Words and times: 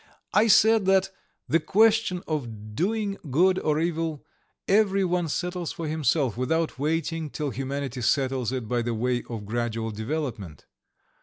I 0.33 0.47
said 0.47 0.85
that 0.87 1.11
"the 1.47 1.59
question 1.59 2.23
of 2.27 2.73
doing 2.73 3.19
good 3.29 3.59
or 3.59 3.79
evil 3.79 4.25
every 4.67 5.05
one 5.05 5.27
settles 5.29 5.71
for 5.71 5.87
himself, 5.87 6.35
without 6.35 6.79
waiting 6.79 7.29
till 7.29 7.51
humanity 7.51 8.01
settles 8.01 8.51
it 8.51 8.67
by 8.67 8.81
the 8.81 8.95
way 8.95 9.21
of 9.29 9.45
gradual 9.45 9.91
development. 9.91 10.65